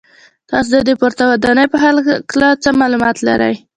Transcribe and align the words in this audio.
تاسو 0.49 0.69
د 0.75 0.77
دې 0.87 0.93
پورته 1.01 1.23
ودانۍ 1.31 1.65
په 1.73 1.77
هکله 1.83 2.49
څه 2.63 2.69
معلومات 2.81 3.17
لرئ. 3.27 3.53